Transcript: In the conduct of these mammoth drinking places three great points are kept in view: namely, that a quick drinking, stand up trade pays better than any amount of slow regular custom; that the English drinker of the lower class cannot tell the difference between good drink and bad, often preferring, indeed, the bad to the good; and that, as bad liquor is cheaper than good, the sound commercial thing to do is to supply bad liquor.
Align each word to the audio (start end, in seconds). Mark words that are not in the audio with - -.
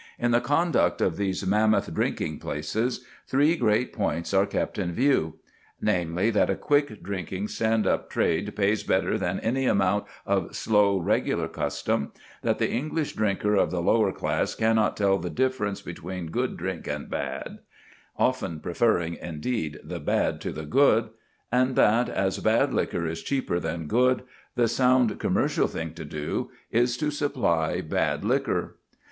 In 0.17 0.31
the 0.31 0.41
conduct 0.41 0.99
of 0.99 1.15
these 1.15 1.45
mammoth 1.45 1.93
drinking 1.93 2.39
places 2.39 3.05
three 3.27 3.55
great 3.55 3.93
points 3.93 4.33
are 4.33 4.47
kept 4.47 4.79
in 4.79 4.93
view: 4.93 5.35
namely, 5.79 6.31
that 6.31 6.49
a 6.49 6.55
quick 6.55 7.03
drinking, 7.03 7.49
stand 7.49 7.85
up 7.85 8.09
trade 8.09 8.55
pays 8.55 8.81
better 8.81 9.15
than 9.19 9.39
any 9.41 9.67
amount 9.67 10.05
of 10.25 10.55
slow 10.55 10.97
regular 10.97 11.47
custom; 11.47 12.11
that 12.41 12.57
the 12.57 12.71
English 12.71 13.13
drinker 13.13 13.53
of 13.53 13.69
the 13.69 13.79
lower 13.79 14.11
class 14.11 14.55
cannot 14.55 14.97
tell 14.97 15.19
the 15.19 15.29
difference 15.29 15.83
between 15.83 16.31
good 16.31 16.57
drink 16.57 16.87
and 16.87 17.07
bad, 17.07 17.59
often 18.17 18.59
preferring, 18.59 19.13
indeed, 19.17 19.79
the 19.83 19.99
bad 19.99 20.41
to 20.41 20.51
the 20.51 20.65
good; 20.65 21.11
and 21.51 21.75
that, 21.75 22.09
as 22.09 22.39
bad 22.39 22.73
liquor 22.73 23.05
is 23.05 23.21
cheaper 23.21 23.59
than 23.59 23.85
good, 23.85 24.23
the 24.55 24.67
sound 24.67 25.19
commercial 25.19 25.67
thing 25.67 25.93
to 25.93 26.05
do 26.05 26.49
is 26.71 26.97
to 26.97 27.11
supply 27.11 27.81
bad 27.81 28.25
liquor. 28.25 28.77